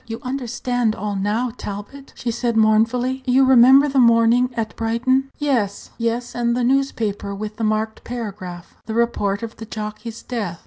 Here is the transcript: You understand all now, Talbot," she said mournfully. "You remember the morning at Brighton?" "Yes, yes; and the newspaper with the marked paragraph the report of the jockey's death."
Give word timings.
You 0.07 0.19
understand 0.23 0.95
all 0.95 1.15
now, 1.15 1.51
Talbot," 1.55 2.13
she 2.15 2.31
said 2.31 2.57
mournfully. 2.57 3.21
"You 3.27 3.45
remember 3.45 3.87
the 3.87 3.99
morning 3.99 4.49
at 4.55 4.75
Brighton?" 4.75 5.29
"Yes, 5.37 5.91
yes; 5.99 6.33
and 6.33 6.57
the 6.57 6.63
newspaper 6.63 7.35
with 7.35 7.57
the 7.57 7.63
marked 7.63 8.03
paragraph 8.03 8.75
the 8.87 8.95
report 8.95 9.43
of 9.43 9.57
the 9.57 9.65
jockey's 9.67 10.23
death." 10.23 10.59